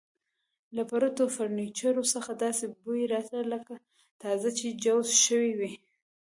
[0.75, 3.73] له پرتو فرنیچرو څخه داسې بوی راته، لکه
[4.21, 5.71] تازه چې جوړ شوي وي.